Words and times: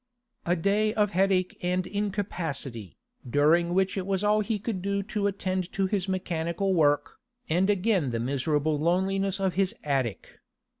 A 0.47 0.55
day 0.55 0.95
of 0.95 1.11
headache 1.11 1.59
and 1.61 1.85
incapacity, 1.85 2.97
during 3.29 3.75
which 3.75 3.99
it 3.99 4.07
was 4.07 4.23
all 4.23 4.39
he 4.39 4.57
could 4.57 4.81
do 4.81 5.03
to 5.03 5.27
attend 5.27 5.71
to 5.73 5.85
his 5.85 6.07
mechanical 6.09 6.73
work, 6.73 7.17
and 7.47 7.69
again 7.69 8.09
the 8.09 8.19
miserable 8.19 8.79
loneliness 8.79 9.39
of 9.39 9.53
his 9.53 9.75
attic. 9.83 10.39